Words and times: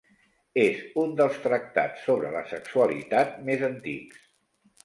És 0.61 0.79
un 1.01 1.11
dels 1.19 1.37
tractats 1.43 2.07
sobre 2.07 2.33
la 2.37 2.41
sexualitat 2.55 3.39
més 3.51 3.67
antics. 3.73 4.29